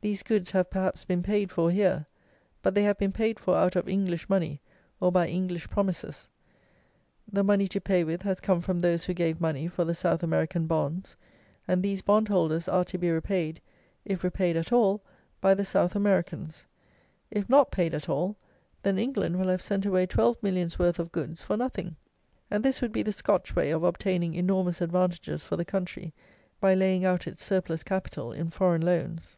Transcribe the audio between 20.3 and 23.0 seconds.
millions worth of goods for nothing; and this would